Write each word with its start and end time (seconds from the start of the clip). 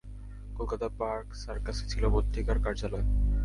কলকাতার 0.57 0.91
পার্ক 0.99 1.27
সার্কাসে 1.43 1.85
ছিল 1.91 2.03
পত্রিকার 2.13 2.57
কার্যালয়। 2.65 3.05